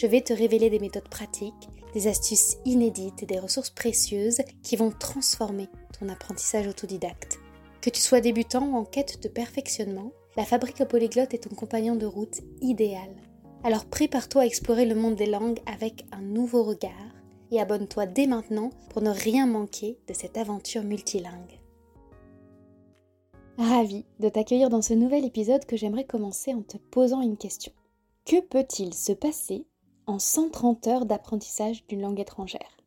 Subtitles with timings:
[0.00, 4.76] Je vais te révéler des méthodes pratiques, des astuces inédites et des ressources précieuses qui
[4.76, 5.66] vont transformer
[5.98, 7.40] ton apprentissage autodidacte.
[7.80, 11.96] Que tu sois débutant ou en quête de perfectionnement, la fabrique polyglotte est ton compagnon
[11.96, 13.10] de route idéal.
[13.64, 16.92] Alors prépare-toi à explorer le monde des langues avec un nouveau regard
[17.50, 21.58] et abonne-toi dès maintenant pour ne rien manquer de cette aventure multilingue.
[23.56, 27.72] Ravi de t'accueillir dans ce nouvel épisode que j'aimerais commencer en te posant une question.
[28.24, 29.66] Que peut-il se passer
[30.08, 32.78] en 130 heures d'apprentissage d'une langue étrangère.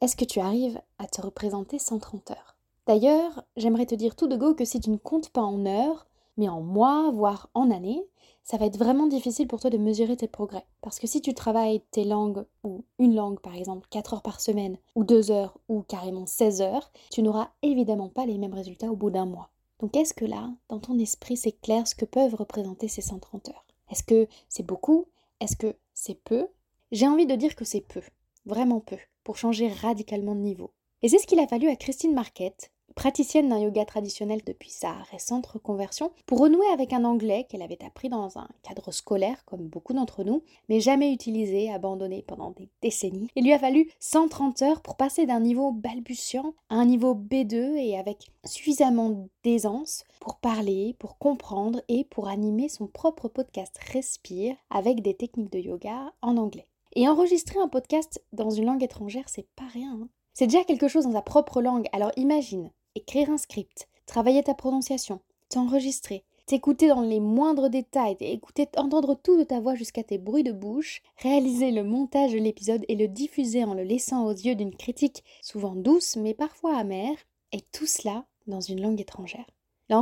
[0.00, 2.56] Est-ce que tu arrives à te représenter 130 heures?
[2.88, 6.08] D'ailleurs, j'aimerais te dire tout de go que si tu ne comptes pas en heures,
[6.36, 8.04] mais en mois, voire en années,
[8.42, 10.66] ça va être vraiment difficile pour toi de mesurer tes progrès.
[10.80, 14.40] Parce que si tu travailles tes langues, ou une langue par exemple, 4 heures par
[14.40, 18.90] semaine, ou 2 heures, ou carrément 16 heures, tu n'auras évidemment pas les mêmes résultats
[18.90, 19.50] au bout d'un mois.
[19.78, 23.50] Donc est-ce que là, dans ton esprit, c'est clair ce que peuvent représenter ces 130
[23.50, 23.64] heures?
[23.90, 25.06] Est-ce que c'est beaucoup?
[25.40, 26.48] Est-ce que c'est peu?
[26.90, 28.00] J'ai envie de dire que c'est peu,
[28.46, 30.72] vraiment peu, pour changer radicalement de niveau.
[31.02, 34.92] Et c'est ce qu'il a fallu à Christine Marquette, praticienne d'un yoga traditionnel depuis sa
[35.10, 39.68] récente reconversion, pour renouer avec un anglais qu'elle avait appris dans un cadre scolaire, comme
[39.68, 43.28] beaucoup d'entre nous, mais jamais utilisé, abandonné pendant des décennies.
[43.36, 47.76] Il lui a fallu 130 heures pour passer d'un niveau balbutiant à un niveau B2
[47.76, 54.56] et avec suffisamment d'aisance pour parler, pour comprendre et pour animer son propre podcast Respire
[54.70, 56.66] avec des techniques de yoga en anglais.
[56.94, 59.98] Et enregistrer un podcast dans une langue étrangère, c'est pas rien.
[60.02, 60.08] Hein.
[60.34, 64.54] c'est déjà quelque chose dans sa propre langue, alors imagine, écrire un script, travailler ta
[64.54, 70.18] prononciation, t'enregistrer, t'écouter dans les moindres détails, écouter, entendre tout de ta voix jusqu'à tes
[70.18, 74.32] bruits de bouche, réaliser le montage de l'épisode et le diffuser en le laissant aux
[74.32, 77.16] yeux d'une critique souvent douce mais parfois amère,
[77.52, 79.46] et tout cela dans une langue étrangère.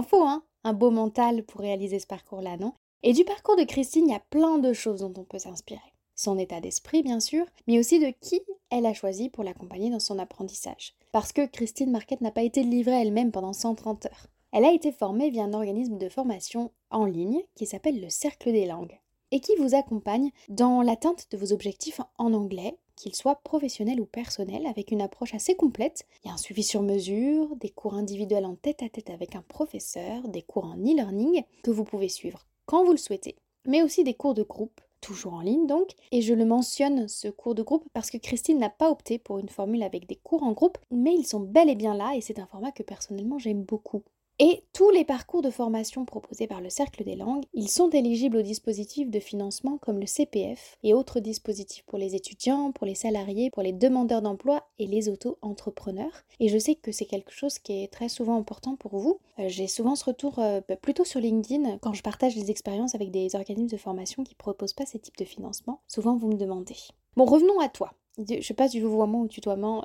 [0.09, 2.73] Faut, hein, un beau mental pour réaliser ce parcours-là, non?
[3.03, 5.81] Et du parcours de Christine, il y a plein de choses dont on peut s'inspirer
[6.17, 8.41] son état d'esprit bien sûr, mais aussi de qui
[8.71, 10.95] elle a choisi pour l'accompagner dans son apprentissage.
[11.13, 14.27] Parce que Christine Marquette n'a pas été livrée elle-même pendant 130 heures.
[14.53, 18.53] Elle a été formée via un organisme de formation en ligne qui s'appelle le Cercle
[18.53, 18.99] des langues
[19.31, 24.07] et qui vous accompagne dans l'atteinte de vos objectifs en anglais, qu'ils soient professionnels ou
[24.07, 26.07] personnels, avec une approche assez complète.
[26.25, 29.35] Il y a un suivi sur mesure, des cours individuels en tête à tête avec
[29.37, 33.83] un professeur, des cours en e-learning que vous pouvez suivre quand vous le souhaitez, mais
[33.83, 37.55] aussi des cours de groupe toujours en ligne donc, et je le mentionne ce cours
[37.55, 40.53] de groupe parce que Christine n'a pas opté pour une formule avec des cours en
[40.53, 43.63] groupe, mais ils sont bel et bien là et c'est un format que personnellement j'aime
[43.63, 44.03] beaucoup.
[44.39, 48.37] Et tous les parcours de formation proposés par le Cercle des langues, ils sont éligibles
[48.37, 52.95] aux dispositifs de financement comme le CPF et autres dispositifs pour les étudiants, pour les
[52.95, 56.25] salariés, pour les demandeurs d'emploi et les auto-entrepreneurs.
[56.39, 59.21] Et je sais que c'est quelque chose qui est très souvent important pour vous.
[59.39, 62.95] Euh, j'ai souvent ce retour euh, bah, plutôt sur LinkedIn quand je partage des expériences
[62.95, 65.81] avec des organismes de formation qui ne proposent pas ces types de financement.
[65.89, 66.77] Souvent vous me demandez.
[67.17, 67.95] Bon, revenons à toi.
[68.19, 69.83] Je passe du vouvoiement au tutoiement.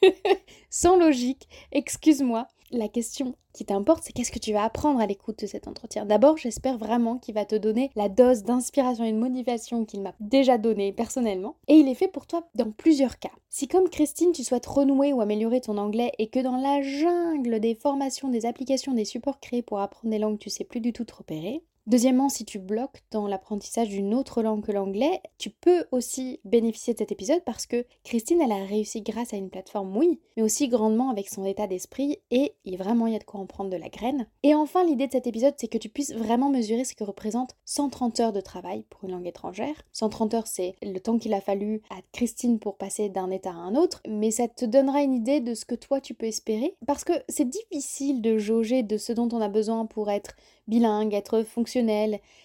[0.70, 2.46] Sans logique, excuse-moi.
[2.72, 6.04] La question qui t'importe, c'est qu'est-ce que tu vas apprendre à l'écoute de cet entretien.
[6.04, 10.14] D'abord, j'espère vraiment qu'il va te donner la dose d'inspiration et de motivation qu'il m'a
[10.20, 11.56] déjà donnée personnellement.
[11.66, 13.32] Et il est fait pour toi dans plusieurs cas.
[13.48, 17.58] Si comme Christine, tu souhaites renouer ou améliorer ton anglais et que dans la jungle
[17.58, 20.92] des formations, des applications, des supports créés pour apprendre des langues, tu sais plus du
[20.92, 25.50] tout te repérer, Deuxièmement, si tu bloques dans l'apprentissage d'une autre langue que l'anglais, tu
[25.50, 29.50] peux aussi bénéficier de cet épisode parce que Christine, elle a réussi grâce à une
[29.50, 33.18] plateforme, oui, mais aussi grandement avec son état d'esprit et il vraiment il y a
[33.18, 34.28] de quoi en prendre de la graine.
[34.44, 37.56] Et enfin, l'idée de cet épisode, c'est que tu puisses vraiment mesurer ce que représente
[37.64, 39.74] 130 heures de travail pour une langue étrangère.
[39.90, 43.54] 130 heures, c'est le temps qu'il a fallu à Christine pour passer d'un état à
[43.54, 46.76] un autre, mais ça te donnera une idée de ce que toi tu peux espérer
[46.86, 50.36] parce que c'est difficile de jauger de ce dont on a besoin pour être
[50.68, 51.79] bilingue, être fonctionnel.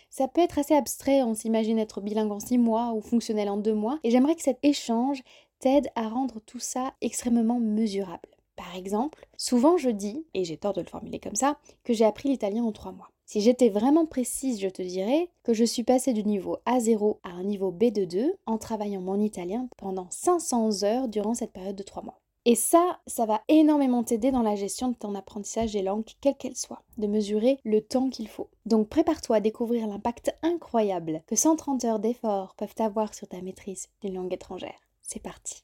[0.09, 3.57] Ça peut être assez abstrait, on s'imagine être bilingue en six mois ou fonctionnel en
[3.57, 3.99] deux mois.
[4.03, 5.21] Et j'aimerais que cet échange
[5.59, 8.29] t'aide à rendre tout ça extrêmement mesurable.
[8.55, 12.05] Par exemple, souvent je dis, et j'ai tort de le formuler comme ça, que j'ai
[12.05, 13.09] appris l'italien en trois mois.
[13.25, 17.29] Si j'étais vraiment précise, je te dirais que je suis passée du niveau A0 à
[17.29, 21.83] un niveau B 2 en travaillant mon italien pendant 500 heures durant cette période de
[21.83, 22.21] trois mois.
[22.47, 26.37] Et ça, ça va énormément t'aider dans la gestion de ton apprentissage des langues, quelle
[26.37, 28.49] qu'elle soit, de mesurer le temps qu'il faut.
[28.67, 33.87] Donc prépare-toi à découvrir l'impact incroyable que 130 heures d'effort peuvent avoir sur ta maîtrise
[34.01, 34.77] d'une langue étrangère.
[35.01, 35.63] C'est parti.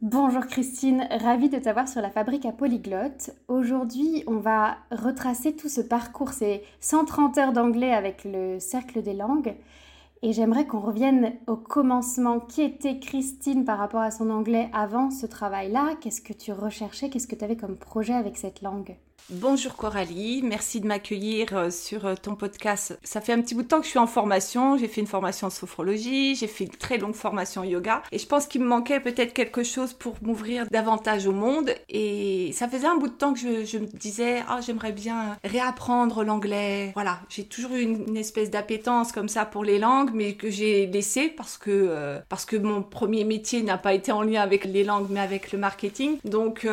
[0.00, 3.30] Bonjour Christine, ravie de t'avoir sur la fabrique à polyglotte.
[3.48, 9.14] Aujourd'hui, on va retracer tout ce parcours, ces 130 heures d'anglais avec le cercle des
[9.14, 9.54] langues.
[10.26, 12.40] Et j'aimerais qu'on revienne au commencement.
[12.40, 15.96] Qui était Christine par rapport à son anglais avant ce travail-là?
[16.00, 17.10] Qu'est-ce que tu recherchais?
[17.10, 18.96] Qu'est-ce que tu avais comme projet avec cette langue?
[19.30, 22.98] Bonjour Coralie, merci de m'accueillir euh, sur euh, ton podcast.
[23.02, 25.06] Ça fait un petit bout de temps que je suis en formation, j'ai fait une
[25.06, 28.60] formation en sophrologie, j'ai fait une très longue formation en yoga et je pense qu'il
[28.60, 33.08] me manquait peut-être quelque chose pour m'ouvrir davantage au monde et ça faisait un bout
[33.08, 36.92] de temps que je, me disais ah j'aimerais bien réapprendre l'anglais.
[36.92, 40.86] Voilà, j'ai toujours eu une, espèce d'appétence comme ça pour les langues mais que j'ai
[40.86, 44.66] laissé parce que euh, parce que mon premier métier n'a pas été en lien avec
[44.66, 46.18] les langues mais avec le marketing.
[46.24, 46.68] Donc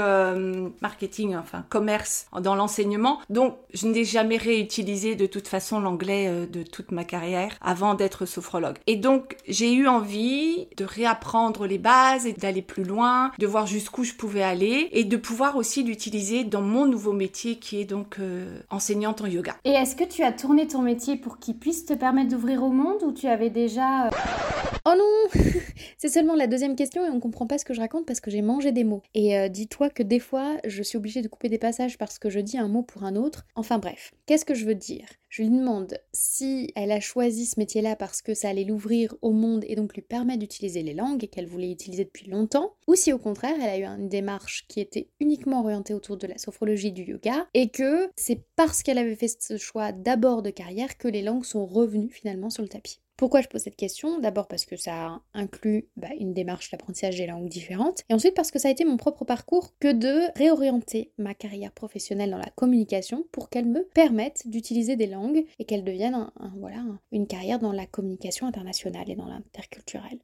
[0.81, 3.20] marketing enfin commerce dans l'enseignement.
[3.30, 7.94] Donc, je n'ai jamais réutilisé de toute façon l'anglais euh, de toute ma carrière avant
[7.94, 8.78] d'être sophrologue.
[8.88, 13.68] Et donc, j'ai eu envie de réapprendre les bases et d'aller plus loin, de voir
[13.68, 17.86] jusqu'où je pouvais aller et de pouvoir aussi l'utiliser dans mon nouveau métier qui est
[17.86, 19.56] donc euh, enseignante en yoga.
[19.64, 22.72] Et est-ce que tu as tourné ton métier pour qu'il puisse te permettre d'ouvrir au
[22.72, 24.08] monde ou tu avais déjà...
[24.08, 24.10] Euh,
[24.86, 25.42] oh non
[25.98, 28.32] C'est seulement la deuxième question et on comprend pas ce que je raconte parce que
[28.32, 29.04] j'ai mangé des mots.
[29.14, 32.39] Et dis-toi que des fois, je suis obligée de couper des passages parce que je
[32.39, 33.45] dis un mot pour un autre.
[33.56, 35.07] Enfin bref, qu'est-ce que je veux dire?
[35.30, 39.31] Je lui demande si elle a choisi ce métier-là parce que ça allait l'ouvrir au
[39.31, 42.95] monde et donc lui permettre d'utiliser les langues et qu'elle voulait utiliser depuis longtemps, ou
[42.95, 46.38] si au contraire elle a eu une démarche qui était uniquement orientée autour de la
[46.38, 50.98] sophrologie du yoga et que c'est parce qu'elle avait fait ce choix d'abord de carrière
[50.98, 53.00] que les langues sont revenues finalement sur le tapis.
[53.22, 54.18] Pourquoi je pose cette question?
[54.18, 58.50] D'abord parce que ça inclut bah, une démarche d'apprentissage des langues différentes, et ensuite parce
[58.50, 62.50] que ça a été mon propre parcours que de réorienter ma carrière professionnelle dans la
[62.56, 66.32] communication pour qu'elle me permette d'utiliser des langues et qu'elle devienne
[67.12, 70.18] une carrière dans la communication internationale et dans l'interculturel.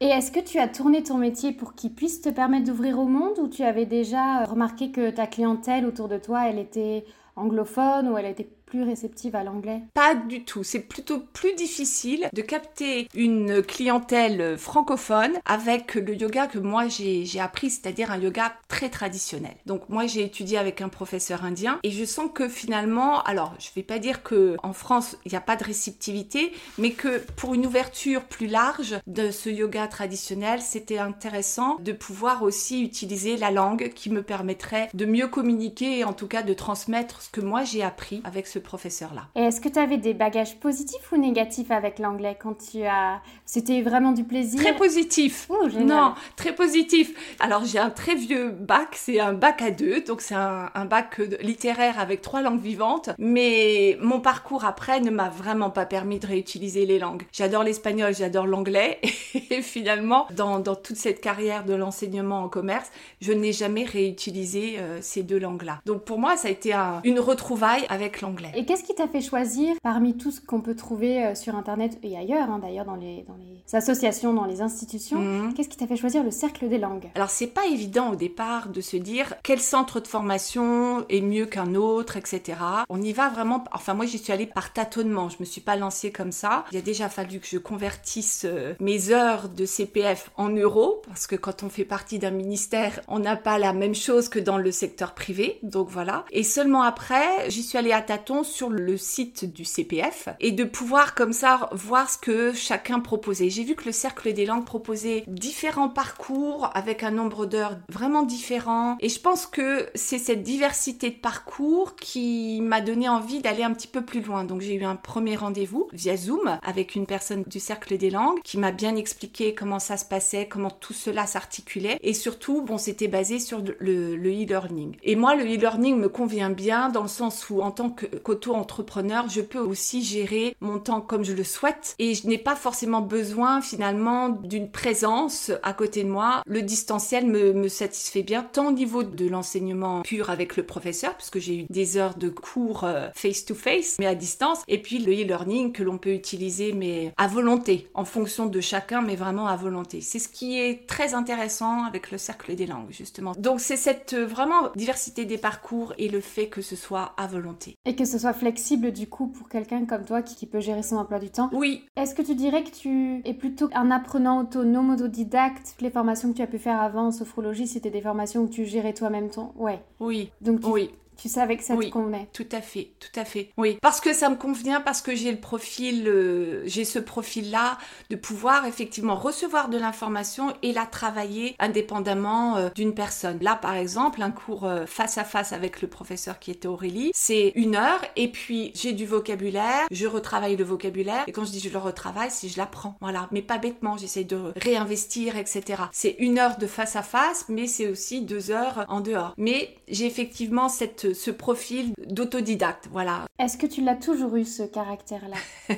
[0.00, 3.04] Et est-ce que tu as tourné ton métier pour qu'il puisse te permettre d'ouvrir au
[3.04, 7.04] monde ou tu avais déjà remarqué que ta clientèle autour de toi, elle était
[7.36, 10.62] anglophone ou elle était réceptive à l'anglais Pas du tout.
[10.62, 17.40] C'est plutôt plus difficile de capter une clientèle francophone avec le yoga que moi j'ai
[17.40, 19.54] appris, c'est-à-dire un yoga très traditionnel.
[19.66, 23.68] Donc moi j'ai étudié avec un professeur indien et je sens que finalement, alors je
[23.74, 27.54] vais pas dire que en France il n'y a pas de réceptivité, mais que pour
[27.54, 33.50] une ouverture plus large de ce yoga traditionnel, c'était intéressant de pouvoir aussi utiliser la
[33.50, 37.40] langue qui me permettrait de mieux communiquer et en tout cas de transmettre ce que
[37.40, 39.28] moi j'ai appris avec ce professeur-là.
[39.34, 43.20] Et est-ce que tu avais des bagages positifs ou négatifs avec l'anglais quand tu as...
[43.44, 44.60] C'était vraiment du plaisir?
[44.60, 45.46] Très positif.
[45.48, 47.36] Oh, non, très positif.
[47.40, 51.20] Alors j'ai un très vieux bac, c'est un bac à deux, donc c'est un, bac
[51.40, 56.26] littéraire avec trois langues vivantes, mais mon parcours après ne m'a vraiment pas permis de
[56.26, 57.22] réutiliser les langues.
[57.32, 59.00] J'adore l'espagnol, j'adore l'anglais,
[59.50, 62.90] et finalement, dans, toute cette carrière de l'enseignement en commerce,
[63.20, 65.80] je n'ai jamais réutilisé euh, ces deux langues-là.
[65.86, 66.74] Donc pour moi, ça a été
[67.04, 68.49] une retrouvaille avec l'anglais.
[68.54, 71.98] Et qu'est-ce qui t'a fait choisir parmi tout ce qu'on peut trouver euh, sur Internet
[72.02, 75.54] et ailleurs, hein, d'ailleurs dans les, dans les associations, dans les institutions, mhm.
[75.54, 77.10] qu'est-ce qui t'a fait choisir le cercle des langues?
[77.14, 81.46] Alors c'est pas évident au départ de se dire quel centre de formation est mieux
[81.46, 82.58] qu'un autre, etc.
[82.88, 85.76] On y va vraiment, enfin moi j'y suis allée par tâtonnement, je me suis pas
[85.76, 86.64] lancée comme ça.
[86.72, 91.26] Il a déjà fallu que je convertisse euh, mes heures de CPF en euros, parce
[91.26, 94.58] que quand on fait partie d'un ministère, on n'a pas la même chose que dans
[94.58, 96.24] le secteur privé, donc voilà.
[96.30, 100.64] Et seulement après, j'y suis allée à tâtons sur le site du CPF et de
[100.64, 103.50] pouvoir comme ça voir ce que chacun proposait.
[103.50, 108.22] J'ai vu que le Cercle des langues proposait différents parcours avec un nombre d'heures vraiment
[108.22, 113.62] différents et je pense que c'est cette diversité de parcours qui m'a donné envie d'aller
[113.62, 114.44] un petit peu plus loin.
[114.44, 118.40] Donc j'ai eu un premier rendez-vous via Zoom avec une personne du Cercle des langues
[118.42, 122.78] qui m'a bien expliqué comment ça se passait, comment tout cela s'articulait et surtout, bon,
[122.78, 124.96] c'était basé sur le e-learning.
[125.02, 129.28] Et moi, le e-learning me convient bien dans le sens où en tant que auto-entrepreneur,
[129.28, 133.00] je peux aussi gérer mon temps comme je le souhaite et je n'ai pas forcément
[133.00, 136.42] besoin finalement d'une présence à côté de moi.
[136.46, 141.38] Le distanciel me, satisfait bien, tant au niveau de l'enseignement pur avec le professeur, puisque
[141.38, 145.82] j'ai eu des heures de cours face-to-face, mais à distance, et puis le e-learning que
[145.82, 150.00] l'on peut utiliser, mais à volonté, en fonction de chacun, mais vraiment à volonté.
[150.00, 153.32] C'est ce qui est très intéressant avec le cercle des langues, justement.
[153.38, 157.26] Donc c'est cette euh, vraiment diversité des parcours et le fait que ce soit à
[157.26, 157.76] volonté.
[157.84, 160.96] Et que ce soit flexible du coup pour quelqu'un comme toi qui, peut gérer son
[160.96, 161.50] emploi du temps.
[161.52, 161.84] Oui.
[161.96, 165.76] Est-ce que tu dirais que tu es plutôt un apprenant autonome, autodidacte?
[165.80, 168.64] Les formations que tu as pu faire avant en sophrologie, c'était des formations où tu
[168.64, 169.52] gérais toi-même ton...
[169.56, 169.80] Ouais.
[170.00, 170.30] Oui.
[170.40, 172.28] Donc oui Tu savais que ça te convenait.
[172.32, 173.50] Tout à fait, tout à fait.
[173.58, 177.76] Oui, parce que ça me convient, parce que j'ai le profil, euh, j'ai ce profil-là
[178.08, 183.38] de pouvoir effectivement recevoir de l'information et la travailler indépendamment euh, d'une personne.
[183.42, 187.10] Là, par exemple, un cours euh, face à face avec le professeur qui était Aurélie,
[187.14, 191.50] c'est une heure et puis j'ai du vocabulaire, je retravaille le vocabulaire et quand je
[191.50, 192.96] dis je le retravaille, c'est je l'apprends.
[193.02, 195.82] Voilà, mais pas bêtement, j'essaye de réinvestir, etc.
[195.92, 199.34] C'est une heure de face à face, mais c'est aussi deux heures en dehors.
[199.36, 203.26] Mais j'ai effectivement cette, ce profil d'autodidacte, voilà.
[203.38, 205.36] Est-ce que tu l'as toujours eu ce caractère-là?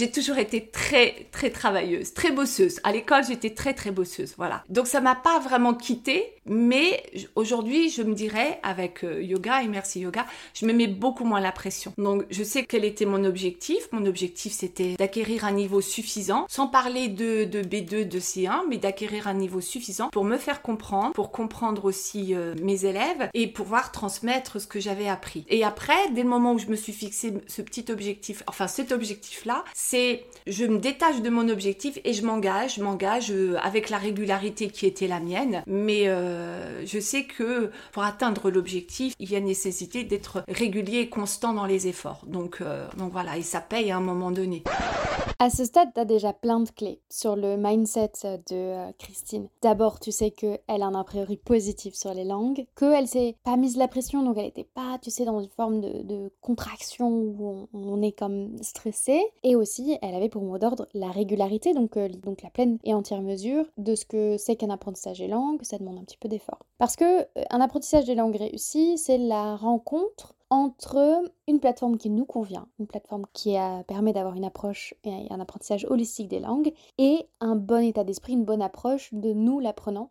[0.00, 2.80] J'ai toujours été très très travailleuse, très bosseuse.
[2.84, 4.64] À l'école, j'étais très très bosseuse, voilà.
[4.70, 7.02] Donc ça m'a pas vraiment quittée, mais
[7.34, 11.40] aujourd'hui, je me dirais avec euh, yoga et merci yoga, je me mets beaucoup moins
[11.40, 11.92] la pression.
[11.98, 13.88] Donc je sais quel était mon objectif.
[13.92, 18.78] Mon objectif c'était d'acquérir un niveau suffisant, sans parler de, de B2, de C1, mais
[18.78, 23.48] d'acquérir un niveau suffisant pour me faire comprendre, pour comprendre aussi euh, mes élèves et
[23.48, 25.44] pouvoir transmettre ce que j'avais appris.
[25.50, 28.92] Et après, dès le moment où je me suis fixé ce petit objectif, enfin cet
[28.92, 33.56] objectif là, c'est je me détache de mon objectif et je m'engage, je m'engage euh,
[33.62, 39.14] avec la régularité qui était la mienne, mais euh, je sais que pour atteindre l'objectif,
[39.18, 42.24] il y a nécessité d'être régulier et constant dans les efforts.
[42.26, 44.62] Donc, euh, donc voilà, et ça paye à un moment donné.
[45.38, 48.12] À ce stade, tu as déjà plein de clés sur le mindset
[48.50, 49.48] de Christine.
[49.62, 53.56] D'abord, tu sais qu'elle a un a priori positif sur les langues, qu'elle s'est pas
[53.56, 57.68] mise la pression, donc elle n'était pas, tu sais, dans une forme de, contraction où
[57.72, 59.20] on, on est comme stressé.
[59.42, 62.94] Et aussi, elle avait pour mot d'ordre la régularité, donc, euh, donc la pleine et
[62.94, 66.28] entière mesure de ce que c'est qu'un apprentissage des langues, ça demande un petit peu
[66.28, 66.60] d'effort.
[66.78, 72.10] Parce que euh, un apprentissage des langues réussi, c'est la rencontre entre une plateforme qui
[72.10, 73.54] nous convient, une plateforme qui
[73.86, 78.32] permet d'avoir une approche et un apprentissage holistique des langues, et un bon état d'esprit,
[78.32, 80.10] une bonne approche de nous l'apprenant.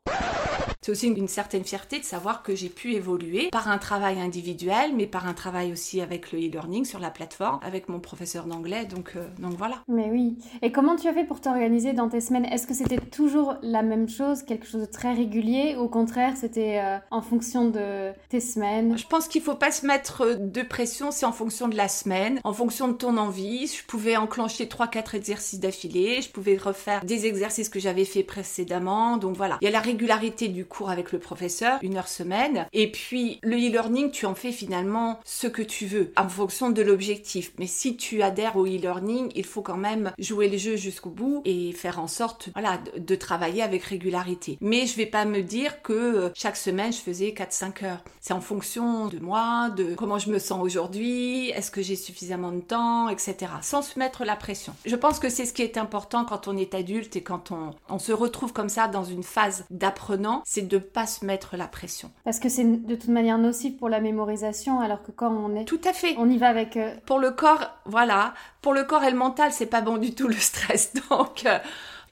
[0.82, 4.96] C'est aussi une certaine fierté de savoir que j'ai pu évoluer par un travail individuel,
[4.96, 8.86] mais par un travail aussi avec le e-learning sur la plateforme, avec mon professeur d'anglais.
[8.86, 9.84] Donc, euh, donc voilà.
[9.90, 10.38] Mais oui.
[10.62, 12.46] Et comment tu as fait pour t'organiser dans tes semaines?
[12.46, 16.38] Est-ce que c'était toujours la même chose, quelque chose de très régulier Ou au contraire,
[16.38, 18.98] c'était euh, en fonction de tes semaines?
[18.98, 22.40] Je pense qu'il faut pas se mettre de pression, c'est en fonction de la semaine,
[22.46, 23.68] en fonction de ton envie.
[23.68, 29.18] Je pouvais enclencher 3-4 exercices d'affilée, je pouvais refaire des exercices que j'avais fait précédemment.
[29.18, 32.68] Donc voilà, il y a la régularité du cours avec le professeur, une heure semaine.
[32.72, 36.82] Et puis le e-learning, tu en fais finalement ce que tu veux en fonction de
[36.82, 37.52] l'objectif.
[37.60, 41.42] Mais si tu adhères au e-learning, il faut quand même jouer le jeu jusqu'au bout
[41.46, 44.58] et faire en sorte voilà, de, travailler avec régularité.
[44.62, 48.04] Mais je vais pas me dire que euh, chaque semaine je faisais 4-5 heures.
[48.22, 52.52] C'est en fonction de moi, de comment je me sens aujourd'hui, est-ce que j'ai suffisamment
[52.52, 53.36] de temps, etc.
[53.62, 54.74] Sans se mettre la pression.
[54.86, 57.72] Je pense que c'est ce qui est important quand on est adulte et quand on,
[57.90, 62.12] on se retrouve comme ça dans une phase d'apprenant, de pas se mettre la pression.
[62.24, 65.66] Parce que c'est de toute manière nocif pour la mémorisation, alors que quand on est...
[65.66, 66.16] Tout à fait.
[66.18, 66.78] On y va avec...
[66.78, 68.34] Euh, pour le corps, voilà.
[68.62, 70.94] Pour le corps et le mental, c'est pas bon du tout le stress.
[71.10, 71.46] Donc...
[71.46, 71.60] Euh,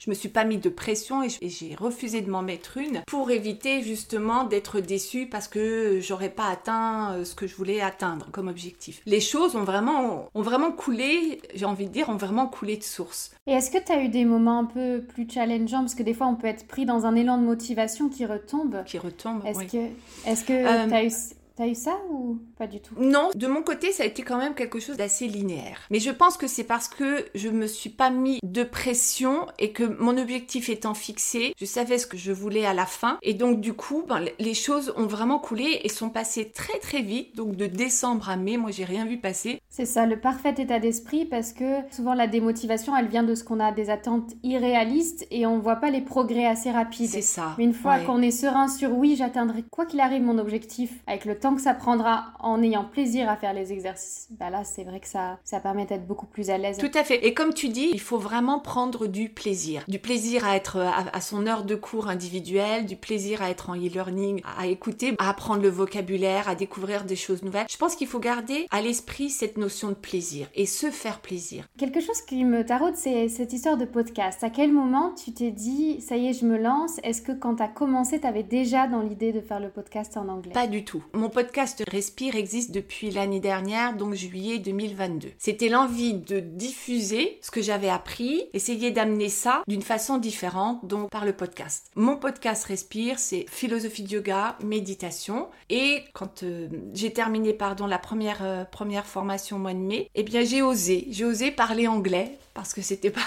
[0.08, 3.30] je me suis pas mis de pression et j'ai refusé de m'en mettre une pour
[3.30, 8.28] éviter justement d'être déçue parce que j'aurais pas atteint euh, ce que je voulais atteindre
[8.32, 9.02] comme objectif.
[9.06, 12.84] Les choses ont vraiment, ont vraiment coulé, j'ai envie de dire, ont vraiment coulé de
[12.84, 13.32] source.
[13.48, 15.82] Et est-ce que tu as eu des moments un peu plus challengeants?
[15.82, 18.86] Parce que des fois on peut être pris dans un élan de motivation qui retombe
[18.86, 19.68] Qui retombe, Est-ce oui.
[19.68, 21.12] que, est-ce que euh, tu as eu
[21.58, 22.94] T'as eu ça ou pas du tout?
[23.00, 25.80] Non, de mon côté, ça a été quand même quelque chose d'assez linéaire.
[25.90, 29.72] Mais je pense que c'est parce que je me suis pas mis de pression et
[29.72, 33.18] que mon objectif étant fixé, je savais ce que je voulais à la fin.
[33.24, 37.02] Et donc, du coup, ben, les choses ont vraiment coulé et sont passées très très
[37.02, 37.36] vite.
[37.36, 39.60] Donc, de décembre à mai, moi, j'ai rien vu passer.
[39.68, 43.44] C'est ça, le parfait état d'esprit parce que souvent la démotivation, elle vient de ce
[43.44, 47.10] qu'on a des attentes irréalistes et on voit pas les progrès assez rapides.
[47.10, 47.56] C'est ça.
[47.58, 51.26] Mais une fois qu'on est serein sur oui, j'atteindrai quoi qu'il arrive mon objectif avec
[51.26, 54.84] le temps que ça prendra en ayant plaisir à faire les exercices, bah là, c'est
[54.84, 56.78] vrai que ça, ça permet d'être beaucoup plus à l'aise.
[56.78, 57.26] Tout à fait.
[57.26, 59.84] Et comme tu dis, il faut vraiment prendre du plaisir.
[59.88, 63.76] Du plaisir à être à, son heure de cours individuel, du plaisir à être en
[63.76, 67.68] e-learning, à écouter, à apprendre le vocabulaire, à découvrir des choses nouvelles.
[67.70, 71.66] Je pense qu'il faut garder à l'esprit cette notion de plaisir et se faire plaisir.
[71.78, 74.44] Quelque chose qui me taraude, c'est cette histoire de podcast.
[74.44, 77.00] À quel moment tu t'es dit, ça y est, je me lance?
[77.04, 80.18] Est-ce que quand tu as commencé, tu avais déjà dans l'idée de faire le podcast
[80.18, 80.54] en anglais?
[80.54, 81.04] Pas du tout.
[81.14, 85.30] Mon podcast Respire existe depuis l'année dernière, donc juillet 2022.
[85.38, 91.12] C'était l'envie de diffuser ce que j'avais appris, essayer d'amener ça d'une façon différente, donc
[91.12, 91.92] par le podcast.
[91.96, 98.00] Mon podcast Respire, c'est philosophie de yoga, méditation, et quand euh, j'ai terminé pardon la
[98.00, 101.88] première euh, première formation au mois de mai, eh bien j'ai osé, j'ai osé parler
[101.88, 103.22] anglais parce que c'était pas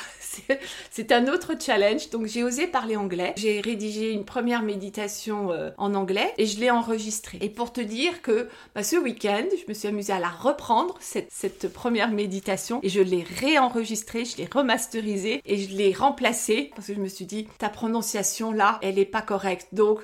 [0.90, 2.10] c'est un autre challenge.
[2.10, 3.34] Donc j'ai osé parler anglais.
[3.36, 7.38] J'ai rédigé une première méditation euh, en anglais et je l'ai enregistrée.
[7.40, 10.96] Et pour te dire que bah, ce week-end, je me suis amusée à la reprendre,
[11.00, 16.70] cette, cette première méditation, et je l'ai réenregistrée, je l'ai remasterisée et je l'ai remplacée
[16.74, 19.68] parce que je me suis dit, ta prononciation là, elle n'est pas correcte.
[19.72, 20.00] Donc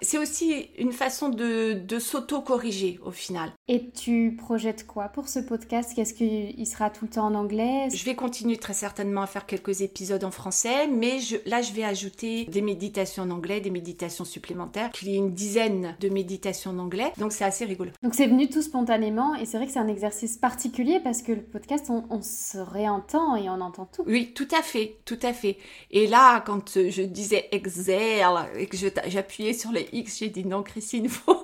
[0.00, 3.52] c'est aussi une façon de, s'auto-corriger au final.
[3.68, 5.92] Et tu projettes quoi pour ce podcast?
[5.94, 7.88] Qu'est-ce qu'il sera tout le temps en anglais?
[7.92, 11.84] Je vais continuer très certainement à faire quelques épisodes en français, mais là je vais
[11.84, 14.90] ajouter des méditations en anglais, des méditations supplémentaires.
[15.02, 17.90] Il y a une dizaine de méditations en anglais, donc c'est assez rigolo.
[18.02, 21.32] Donc c'est venu tout spontanément et c'est vrai que c'est un exercice particulier parce que
[21.32, 24.02] le podcast on, on se réentend et on entend tout.
[24.06, 25.56] Oui, tout à fait, tout à fait.
[25.90, 30.44] Et là, quand je disais exhale et que j'appuyais sur sur les X, j'ai dit
[30.44, 31.42] non, Christine, faut,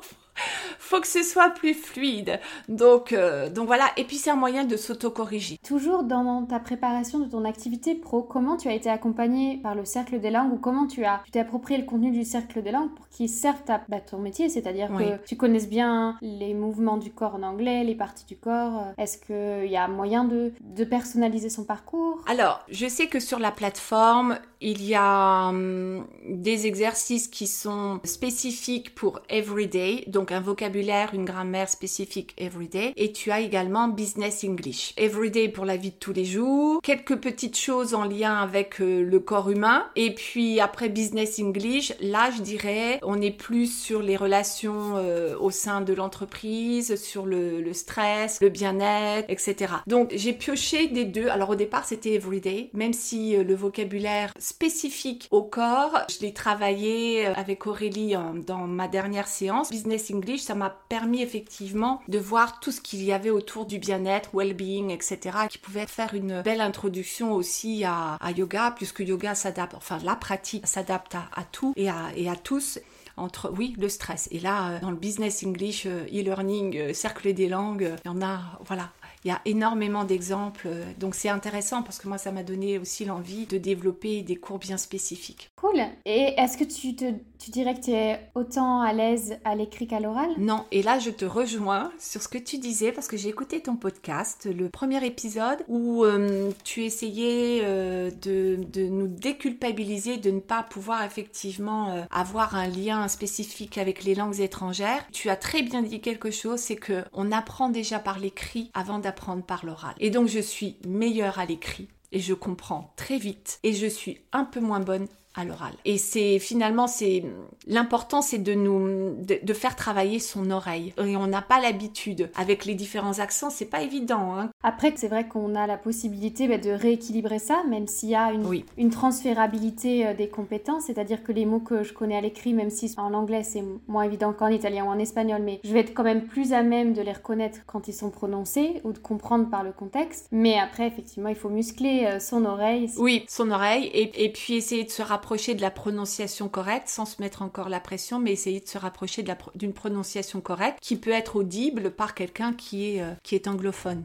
[0.79, 2.39] faut que ce soit plus fluide.
[2.69, 3.87] Donc, euh, donc voilà.
[3.97, 5.57] Et puis c'est un moyen de s'auto-corriger.
[5.67, 9.87] Toujours dans ta préparation de ton activité pro, comment tu as été accompagnée par le
[9.87, 12.73] Cercle des langues ou comment tu as tu t'es approprié le contenu du Cercle des
[12.73, 16.99] langues pour qu'il serve à bah, ton métier, c'est-à-dire que tu connaisses bien les mouvements
[16.99, 18.89] du corps en anglais, les parties du corps.
[18.99, 22.23] Est-ce qu'il y a moyen de, de personnaliser son parcours?
[22.27, 28.01] Alors, je sais que sur la plateforme, il y a hum, des exercices qui sont
[28.05, 32.93] spécifiques pour everyday, donc un vocabulaire, une grammaire spécifique everyday.
[32.97, 34.93] Et tu as également business English.
[34.97, 36.81] Everyday pour la vie de tous les jours.
[36.83, 39.87] Quelques petites choses en lien avec euh, le corps humain.
[39.97, 45.37] Et puis après business English, là je dirais, on est plus sur les relations euh,
[45.39, 49.75] au sein de l'entreprise, sur le, stress, le bien-être, etc.
[49.87, 51.29] Donc j'ai pioché des deux.
[51.29, 56.03] Alors au départ c'était everyday, même si euh, le vocabulaire spécifique au corps.
[56.11, 58.15] Je l'ai travaillé euh, avec Aurélie
[58.47, 59.71] dans ma dernière séance.
[59.71, 63.79] Business English, ça m'a permis effectivement de voir tout ce qu'il y avait autour du
[63.79, 65.39] bien-être, well-being, etc.
[65.49, 70.67] qui pouvait faire une belle introduction aussi à, yoga, puisque yoga s'adapte, enfin la pratique
[70.67, 72.81] s'adapte à, tout et à, et à tous
[73.17, 74.29] entre, oui, le stress.
[74.31, 78.23] Et là, euh, dans le business English, euh, e-learning, cercle des langues, il y en
[78.23, 78.91] a, voilà,
[79.25, 83.05] il y a énormément d'exemples, donc c'est intéressant parce que moi ça m'a donné aussi
[83.05, 85.51] l'envie de développer des cours bien spécifiques.
[85.57, 85.81] Cool.
[86.07, 89.87] Et est-ce que tu, te, tu dirais que tu es autant à l'aise à l'écrit
[89.87, 90.31] qu'à l'oral?
[90.39, 93.61] Non, et là je te rejoins sur ce que tu disais parce que j'ai écouté
[93.61, 100.31] ton podcast, le premier épisode où euh, tu essayais euh, de, de, nous déculpabiliser de
[100.31, 105.07] ne pas pouvoir effectivement euh, avoir un lien spécifique avec les langues étrangères.
[105.13, 108.99] Tu as très bien dit quelque chose, c'est que on apprend déjà par l'écrit avant
[108.99, 109.95] d'avoir apprendre par l'oral.
[109.99, 114.21] Et donc je suis meilleure à l'écrit et je comprends très vite et je suis
[114.33, 115.73] un peu moins bonne à l'oral.
[115.85, 117.23] Et c'est finalement c'est
[117.67, 120.93] l'important c'est de nous de, faire travailler son oreille.
[120.99, 124.35] Et on n'a pas l'habitude avec les différents accents, c'est pas évident.
[124.37, 124.51] Hein.
[124.65, 128.33] Après c'est vrai qu'on a la possibilité bah, de rééquilibrer ça, même s'il y a
[128.33, 132.53] une, une transférabilité euh, des compétences, c'est-à-dire que les mots que je connais à l'écrit,
[132.53, 135.81] même si en anglais c'est moins évident qu'en italien ou en espagnol, mais je vais
[135.81, 138.99] être quand même plus à même de les reconnaître quand ils sont prononcés ou de
[138.99, 140.27] comprendre par le contexte.
[140.33, 142.91] Mais après effectivement il faut muscler euh, son oreille.
[142.99, 146.89] Oui, son oreille et, et puis essayer de se rapprocher rapprocher de la prononciation correcte
[146.89, 149.23] sans se mettre encore la pression, mais essayer de se rapprocher
[149.55, 154.05] d'une prononciation correcte qui peut être audible par quelqu'un qui est, euh, qui est anglophone.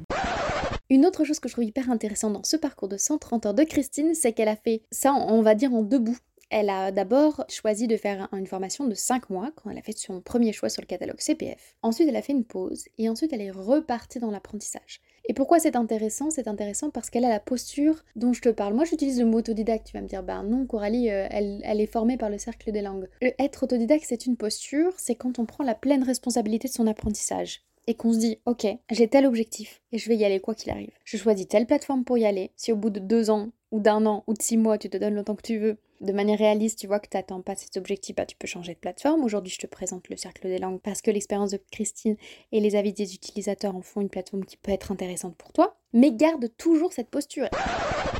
[0.89, 3.63] Une autre chose que je trouve hyper intéressante dans ce parcours de 130 heures de
[3.63, 6.17] Christine, c'est qu'elle a fait ça, on va dire, en deux bouts.
[6.49, 9.97] Elle a d'abord choisi de faire une formation de 5 mois quand elle a fait
[9.97, 11.78] son premier choix sur le catalogue CPF.
[11.82, 14.99] Ensuite, elle a fait une pause et ensuite, elle est repartie dans l'apprentissage.
[15.27, 16.29] Et pourquoi c'est intéressant?
[16.29, 18.73] C'est intéressant parce qu'elle a la posture dont je te parle.
[18.73, 19.88] Moi, j'utilise le mot autodidacte.
[19.88, 22.71] Tu vas me dire, ben non, Coralie, euh, elle, elle, est formée par le cercle
[22.71, 23.07] des langues.
[23.21, 26.88] Le être autodidacte, c'est une posture, c'est quand on prend la pleine responsabilité de son
[26.88, 30.55] apprentissage et qu'on se dit ok j'ai tel objectif et je vais y aller quoi
[30.55, 30.91] qu'il arrive.
[31.03, 32.51] Je choisis telle plateforme pour y aller.
[32.55, 34.97] Si au bout de deux ans ou d'un an ou de six mois tu te
[34.97, 37.55] donnes le temps que tu veux, de manière réaliste, tu vois que tu n'atteins pas
[37.55, 39.23] cet objectif, bah, tu peux changer de plateforme.
[39.23, 42.17] Aujourd'hui, je te présente le cercle des langues parce que l'expérience de Christine
[42.51, 45.77] et les avis des utilisateurs en font une plateforme qui peut être intéressante pour toi.
[45.95, 47.47] Mais garde toujours cette posture.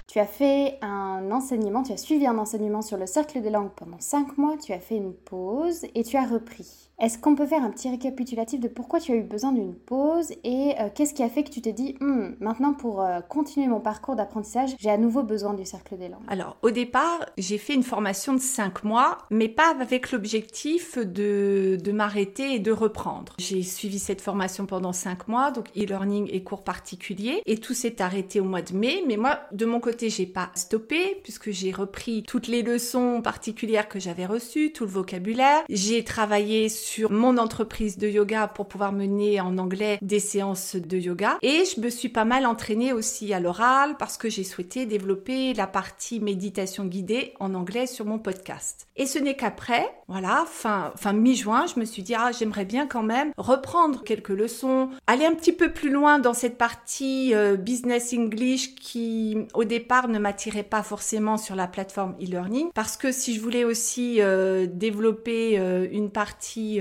[0.08, 3.72] Tu as fait un enseignement, tu as suivi un enseignement sur le cercle des langues
[3.76, 6.90] pendant 5 mois, tu as fait une pause et tu as repris.
[6.98, 10.32] Est-ce qu'on peut faire un petit récapitulatif de pourquoi tu as eu besoin d'une pause
[10.46, 13.68] et euh, qu'est-ce qui a fait que tu t'es dit hmm, maintenant pour euh, continuer
[13.68, 16.24] mon parcours d'apprentissage, j'ai à nouveau besoin du cercle des langues?
[16.30, 21.78] Alors au départ, j'ai fait une formation de 5 mois, mais pas avec l'objectif de,
[21.84, 23.34] de m'arrêter et de reprendre.
[23.40, 28.00] J'ai suivi cette formation pendant 5 mois, donc e-learning et cours particuliers, et tout s'est
[28.00, 31.72] arrêté au mois de mai, mais moi, de mon côté, j'ai pas stoppé puisque j'ai
[31.72, 35.64] repris toutes les leçons particulières que j'avais reçues, tout le vocabulaire.
[35.68, 40.98] J'ai travaillé sur mon entreprise de yoga pour pouvoir mener en anglais des séances de
[41.00, 44.86] yoga et je me suis pas mal entraînée aussi à l'oral parce que j'ai souhaité
[44.86, 48.86] développer la partie méditation guidée en anglais sur mon podcast.
[48.96, 52.86] Et ce n'est qu'après, voilà, fin, fin mi-juin, je me suis dit, ah, j'aimerais bien
[52.86, 57.55] quand même reprendre quelques leçons, aller un petit peu plus loin dans cette partie euh,
[57.58, 63.12] business English qui, au départ, ne m'attirait pas forcément sur la plateforme e-learning parce que
[63.12, 66.80] si je voulais aussi euh, développer euh, une partie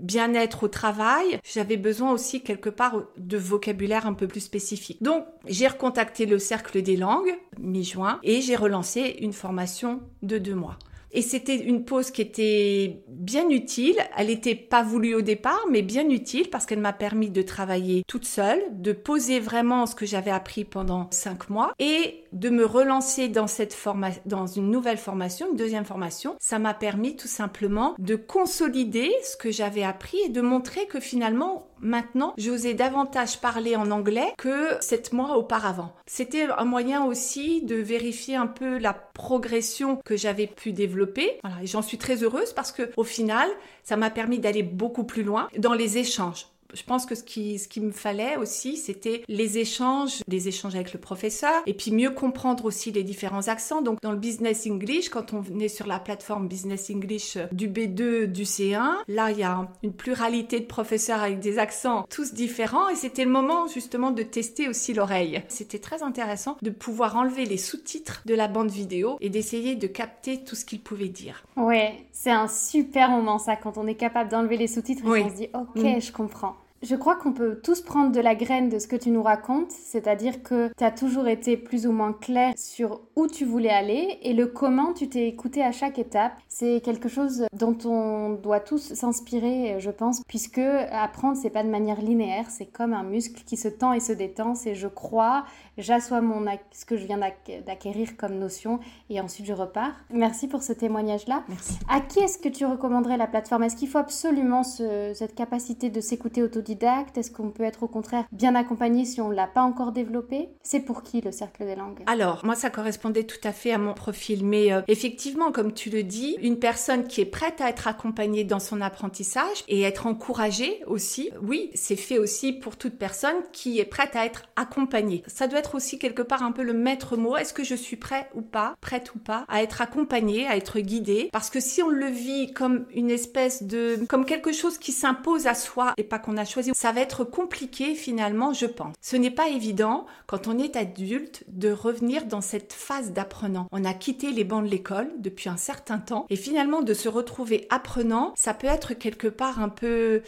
[0.00, 5.02] bien-être au travail, j'avais besoin aussi quelque part de vocabulaire un peu plus spécifique.
[5.02, 10.54] Donc, j'ai recontacté le Cercle des langues mi-juin et j'ai relancé une formation de deux
[10.54, 10.78] mois.
[11.14, 13.96] Et c'était une pause qui était bien utile.
[14.16, 18.02] Elle n'était pas voulue au départ, mais bien utile parce qu'elle m'a permis de travailler
[18.08, 22.66] toute seule, de poser vraiment ce que j'avais appris pendant cinq mois et de me
[22.66, 26.34] relancer dans cette formation, dans une nouvelle formation, une deuxième formation.
[26.40, 30.98] Ça m'a permis tout simplement de consolider ce que j'avais appris et de montrer que
[30.98, 35.94] finalement Maintenant, j'osais davantage parler en anglais que sept mois auparavant.
[36.06, 41.38] C'était un moyen aussi de vérifier un peu la progression que j'avais pu développer.
[41.42, 43.48] Voilà, et j'en suis très heureuse parce que au final,
[43.82, 47.58] ça m'a permis d'aller beaucoup plus loin dans les échanges je pense que ce qui,
[47.58, 51.90] ce qui me fallait aussi, c'était les échanges, les échanges avec le professeur, et puis
[51.90, 53.82] mieux comprendre aussi les différents accents.
[53.82, 58.26] Donc, dans le business English, quand on est sur la plateforme business English du B2,
[58.26, 62.88] du C1, là, il y a une pluralité de professeurs avec des accents tous différents,
[62.88, 65.42] et c'était le moment justement de tester aussi l'oreille.
[65.48, 69.86] C'était très intéressant de pouvoir enlever les sous-titres de la bande vidéo et d'essayer de
[69.86, 71.44] capter tout ce qu'il pouvait dire.
[71.56, 75.30] Ouais, c'est un super moment ça, quand on est capable d'enlever les sous-titres et qu'on
[75.30, 76.00] se dit, ok, mm.
[76.00, 76.56] je comprends.
[76.84, 79.70] Je crois qu'on peut tous prendre de la graine de ce que tu nous racontes,
[79.72, 84.18] c'est-à-dire que tu as toujours été plus ou moins clair sur où tu voulais aller
[84.20, 86.34] et le comment tu t'es écouté à chaque étape.
[86.46, 91.70] C'est quelque chose dont on doit tous s'inspirer, je pense, puisque apprendre, c'est pas de
[91.70, 94.54] manière linéaire, c'est comme un muscle qui se tend et se détend.
[94.54, 95.46] C'est je crois,
[95.78, 99.92] j'assois mon ce que je viens d'acquérir comme notion et ensuite je repars.
[100.10, 101.44] Merci pour ce témoignage-là.
[101.48, 101.78] Merci.
[101.88, 103.64] À qui est-ce que tu recommanderais la plateforme?
[103.64, 107.16] Est-ce qu'il faut absolument cette capacité de s'écouter autodidacte?
[107.18, 110.50] Est-ce qu'on peut être au contraire bien accompagné si on ne l'a pas encore développé?
[110.62, 112.02] C'est pour qui le cercle des langues?
[112.06, 114.44] Alors, moi, ça correspondait tout à fait à mon profil.
[114.44, 118.44] Mais euh, effectivement, comme tu le dis, une personne qui est prête à être accompagnée
[118.44, 123.78] dans son apprentissage et être encouragée aussi, oui, c'est fait aussi pour toute personne qui
[123.78, 125.22] est prête à être accompagnée.
[125.26, 127.36] Ça doit être aussi quelque part un peu le maître mot.
[127.36, 130.80] Est-ce que je suis prêt ou pas, prête ou pas, à être accompagnée, à être
[130.80, 131.30] guidée?
[131.32, 135.46] Parce que si on le vit comme une espèce de, comme quelque chose qui s'impose
[135.46, 138.94] à soi et pas qu'on a choisi ça va être compliqué finalement, je pense.
[139.00, 143.68] Ce n'est pas évident quand on est adulte de revenir dans cette phase d'apprenant.
[143.72, 147.08] On a quitté les bancs de l'école depuis un certain temps et finalement de se
[147.08, 150.22] retrouver apprenant, ça peut être quelque part un peu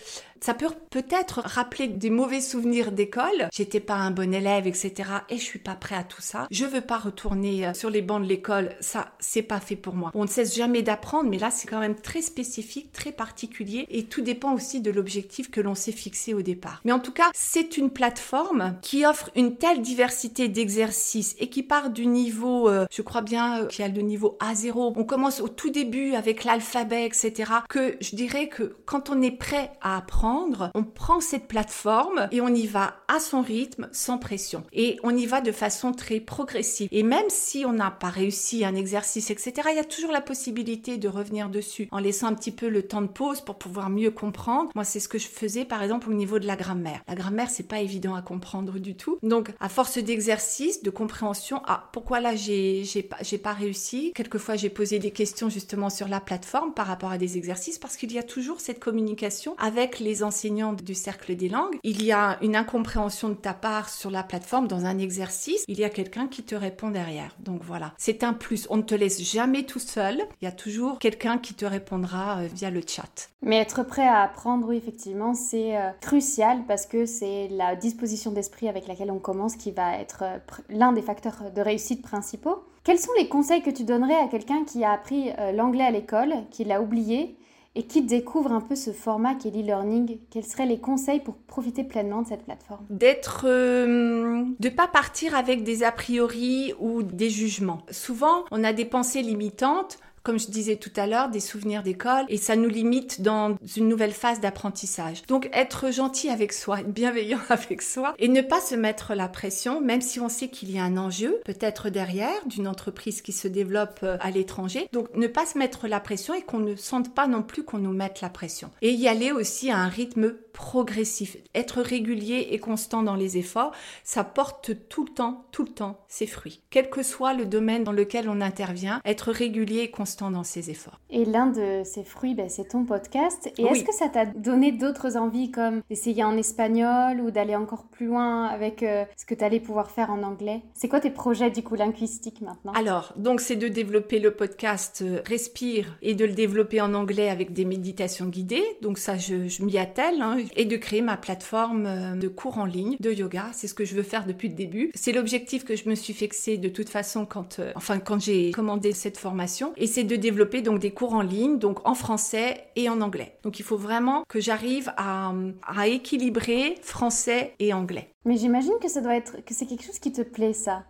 [0.46, 3.48] ça peut peut-être rappeler des mauvais souvenirs d'école.
[3.52, 4.92] J'étais pas un bon élève, etc.
[5.28, 6.46] Et je suis pas prêt à tout ça.
[6.52, 8.76] Je veux pas retourner euh, sur les bancs de l'école.
[8.78, 10.12] Ça, c'est pas fait pour moi.
[10.14, 13.86] On ne cesse jamais d'apprendre, mais là, c'est quand même très spécifique, très particulier.
[13.90, 16.80] Et tout dépend aussi de l'objectif que l'on s'est fixé au départ.
[16.84, 21.64] Mais en tout cas, c'est une plateforme qui offre une telle diversité d'exercices et qui
[21.64, 24.92] part du niveau, euh, je crois bien, euh, qui a le niveau A0.
[24.94, 27.50] On commence au tout début avec l'alphabet, etc.
[27.68, 30.35] Que je dirais que quand on est prêt à apprendre,
[30.74, 34.62] on prend cette plateforme et on y va à son rythme, sans pression.
[34.72, 36.88] Et on y va de façon très progressive.
[36.92, 40.20] Et même si on n'a pas réussi un exercice, etc., il y a toujours la
[40.20, 43.90] possibilité de revenir dessus en laissant un petit peu le temps de pause pour pouvoir
[43.90, 44.70] mieux comprendre.
[44.74, 47.02] Moi, c'est ce que je faisais, par exemple, au niveau de la grammaire.
[47.08, 49.18] La grammaire, c'est pas évident à comprendre du tout.
[49.22, 54.12] Donc, à force d'exercice, de compréhension, ah, pourquoi là, j'ai, pas, j'ai pas réussi?
[54.14, 57.96] Quelquefois, j'ai posé des questions justement sur la plateforme par rapport à des exercices parce
[57.96, 62.12] qu'il y a toujours cette communication avec les enseignants du cercle des langues, il y
[62.12, 65.90] a une incompréhension de ta part sur la plateforme dans un exercice, il y a
[65.90, 67.34] quelqu'un qui te répond derrière.
[67.38, 68.66] Donc voilà, c'est un plus.
[68.70, 70.20] On ne te laisse jamais tout seul.
[70.40, 73.30] Il y a toujours quelqu'un qui te répondra euh, via le chat.
[73.42, 78.32] Mais être prêt à apprendre, oui, effectivement, c'est euh, crucial parce que c'est la disposition
[78.32, 82.64] d'esprit avec laquelle on commence qui va être euh, l'un des facteurs de réussite principaux.
[82.84, 86.32] Quels sont les conseils que tu donnerais à quelqu'un qui a appris l'anglais à l'école,
[86.52, 87.36] qui l'a oublié
[87.76, 91.84] et qui découvre un peu ce format qu'est l'e-learning, quels seraient les conseils pour profiter
[91.84, 92.84] pleinement de cette plateforme?
[92.88, 97.82] D'être, euh, de pas partir avec des a priori ou des jugements.
[97.90, 102.24] Souvent, on a des pensées limitantes comme je disais tout à l'heure, des souvenirs d'école
[102.28, 105.22] et ça nous limite dans une nouvelle phase d'apprentissage.
[105.28, 109.28] Donc être gentil avec soi, être bienveillant avec soi et ne pas se mettre la
[109.28, 113.30] pression, même si on sait qu'il y a un enjeu peut-être derrière d'une entreprise qui
[113.30, 114.88] se développe euh, à l'étranger.
[114.92, 117.78] Donc ne pas se mettre la pression et qu'on ne sente pas non plus qu'on
[117.78, 118.72] nous mette la pression.
[118.82, 121.36] Et y aller aussi à un rythme progressif.
[121.54, 123.72] Être régulier et constant dans les efforts,
[124.04, 126.62] ça porte tout le temps, tout le temps ses fruits.
[126.70, 130.70] Quel que soit le domaine dans lequel on intervient, être régulier et constant dans ses
[130.70, 131.00] efforts.
[131.10, 133.50] Et l'un de ces fruits, ben, c'est ton podcast.
[133.58, 137.84] Et est-ce que ça t'a donné d'autres envies comme d'essayer en espagnol ou d'aller encore
[137.84, 140.62] plus loin avec euh, ce que tu allais pouvoir faire en anglais?
[140.74, 142.72] C'est quoi tes projets du coup linguistiques maintenant?
[142.72, 147.28] Alors, donc c'est de développer le podcast euh, Respire et de le développer en anglais
[147.28, 148.64] avec des méditations guidées.
[148.82, 150.20] Donc ça, je, je m'y attelle.
[150.20, 153.50] Hein et de créer ma plateforme euh, de cours en ligne de yoga.
[153.52, 154.90] C'est ce que je veux faire depuis le début.
[154.94, 158.50] C'est l'objectif que je me suis fixé de toute façon quand, euh, enfin, quand j'ai
[158.50, 159.72] commandé cette formation.
[159.76, 163.38] Et c'est de développer donc des cours en ligne, donc en français et en anglais.
[163.42, 165.32] Donc il faut vraiment que j'arrive à,
[165.66, 168.10] à équilibrer français et anglais.
[168.24, 170.84] Mais j'imagine que ça doit être, que c'est quelque chose qui te plaît, ça.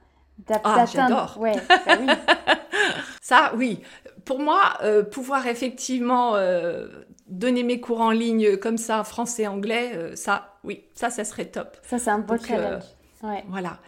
[0.64, 1.37] Ah, j'adore.
[1.40, 2.07] Ouais, bah oui.
[3.22, 3.81] ça, oui.
[4.24, 6.88] Pour moi, euh, pouvoir effectivement euh,
[7.26, 11.76] donner mes cours en ligne comme ça, français-anglais, euh, ça, oui, ça, ça serait top.
[11.83, 12.85] Ça, c'est un beau challenge.
[13.22, 13.44] Ouais.
[13.48, 13.79] Voilà.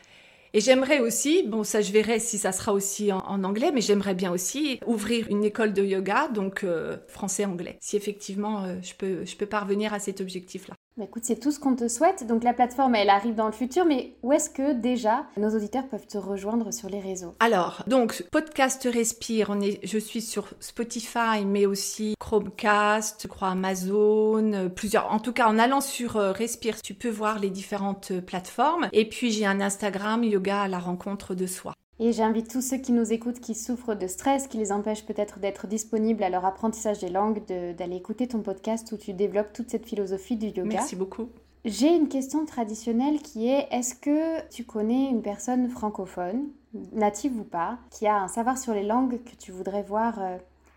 [0.55, 4.15] Et j'aimerais aussi, bon ça je verrai si ça sera aussi en, anglais, mais j'aimerais
[4.15, 6.65] bien aussi ouvrir une école de yoga, donc
[7.07, 10.78] français-anglais, si effectivement je, peux, je peux parvenir à cet objectif-là.
[10.99, 12.27] Bah, écoute, c'est tout ce qu'on te souhaite.
[12.27, 15.87] Donc la plateforme, elle arrive dans le futur, mais où est-ce que déjà nos auditeurs
[15.87, 17.37] peuvent te rejoindre sur les réseaux?
[17.39, 24.69] Alors, donc podcast Respire, je suis sur Spotify, mais aussi Chromecast, je crois Amazon, euh,
[24.69, 25.13] plusieurs.
[25.13, 28.89] En tout cas, en allant sur euh, Respire, tu peux voir les différentes euh, plateformes.
[28.93, 31.75] Et puis j'ai un Instagram, Yoga à la rencontre de soi.
[32.01, 35.41] Et j'invite tous ceux qui nous écoutent, qui souffrent de stress, qui les empêche peut-être
[35.41, 39.71] d'être disponibles à leur apprentissage des langues, d'aller écouter ton podcast où tu développes toute
[39.71, 40.65] cette philosophie du yoga.
[40.65, 41.29] Merci beaucoup.
[41.65, 46.45] J'ai une question traditionnelle qui est est-ce que tu connais une personne francophone,
[46.93, 50.21] native ou pas, qui a un savoir sur les langues que tu voudrais voir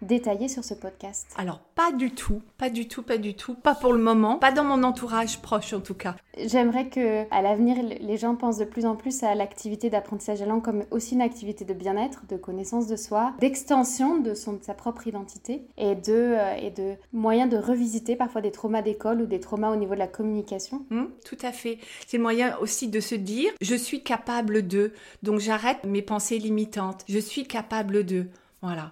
[0.02, 3.56] euh, détaillé sur ce podcast Alors, pas du tout, pas du tout, pas du tout,
[3.56, 6.16] pas pour le moment, pas dans mon entourage proche en tout cas.
[6.38, 10.46] J'aimerais que à l'avenir, les gens pensent de plus en plus à l'activité d'apprentissage de
[10.46, 14.74] langue comme aussi une activité de bien-être, de connaissance de soi, d'extension de, son, sa
[14.74, 19.26] propre identité et de, euh, et de moyen de revisiter parfois des traumas d'école ou
[19.26, 20.86] des traumas au niveau de la communication.
[20.90, 21.80] Mmh, tout à fait.
[22.08, 26.40] C'est le moyen aussi de se dire, je suis capable de, donc j'arrête mes pensées
[26.40, 28.28] limitantes, je suis capable de.
[28.62, 28.92] Voilà.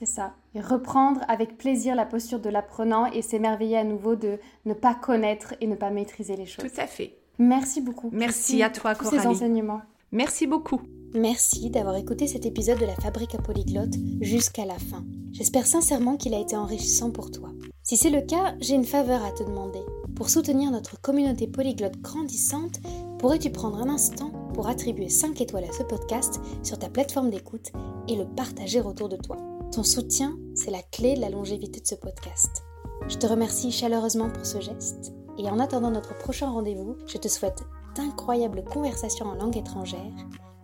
[0.00, 0.32] C'est ça.
[0.54, 4.94] Et reprendre avec plaisir la posture de l'apprenant et s'émerveiller à nouveau de ne pas
[4.94, 6.64] connaître et ne pas maîtriser les choses.
[6.64, 7.18] Tout à fait.
[7.38, 8.08] Merci beaucoup.
[8.10, 9.20] Merci à toi, Coralie.
[9.20, 9.82] Ces enseignements.
[10.10, 10.80] Merci beaucoup.
[11.12, 15.04] Merci d'avoir écouté cet épisode de la Fabrique à Polyglotte jusqu'à la fin.
[15.32, 17.50] J'espère sincèrement qu'il a été enrichissant pour toi.
[17.82, 19.80] Si c'est le cas, j'ai une faveur à te demander.
[20.16, 22.80] Pour soutenir notre communauté polyglotte grandissante,
[23.18, 27.70] pourrais-tu prendre un instant pour attribuer 5 étoiles à ce podcast sur ta plateforme d'écoute
[28.08, 29.36] et le partager autour de toi?
[29.70, 32.64] Ton soutien, c'est la clé de la longévité de ce podcast.
[33.08, 37.28] Je te remercie chaleureusement pour ce geste et en attendant notre prochain rendez-vous, je te
[37.28, 37.62] souhaite
[37.94, 40.12] d'incroyables conversations en langue étrangère,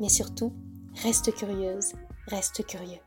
[0.00, 0.52] mais surtout,
[1.02, 1.92] reste curieuse,
[2.26, 3.05] reste curieux.